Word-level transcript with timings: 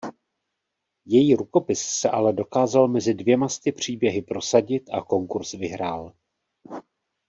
Její 1.05 1.35
rukopis 1.35 1.81
se 1.81 2.09
ale 2.09 2.33
dokázal 2.33 2.87
mezi 2.87 3.13
dvěma 3.13 3.49
sty 3.49 3.71
příběhy 3.71 4.21
prosadit 4.21 4.89
a 4.89 5.01
konkurz 5.01 5.51
vyhrál. 5.51 6.13